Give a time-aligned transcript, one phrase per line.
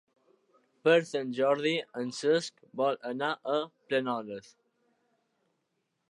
[0.87, 3.57] Per Sant Jordi en Cesc vol anar a
[3.91, 4.49] Planoles.